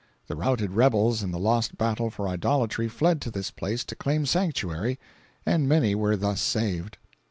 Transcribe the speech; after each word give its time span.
The 0.25 0.35
routed 0.35 0.71
rebels 0.71 1.21
in 1.21 1.29
the 1.29 1.37
lost 1.37 1.77
battle 1.77 2.09
for 2.09 2.27
idolatry 2.27 2.87
fled 2.87 3.21
to 3.21 3.29
this 3.29 3.51
place 3.51 3.83
to 3.85 3.95
claim 3.95 4.25
sanctuary, 4.25 4.97
and 5.45 5.69
many 5.69 5.93
were 5.93 6.17
thus 6.17 6.41
saved. 6.41 6.97